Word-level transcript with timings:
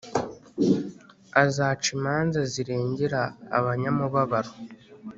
Azaca 1.43 1.87
imanza 1.95 2.39
zirengera 2.51 3.21
abanyamubabaro 3.57 4.51